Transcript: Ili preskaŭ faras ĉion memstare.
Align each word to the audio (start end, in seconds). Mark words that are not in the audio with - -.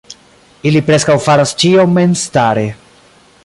Ili 0.69 0.81
preskaŭ 0.87 1.17
faras 1.27 1.53
ĉion 1.65 1.95
memstare. 1.99 2.65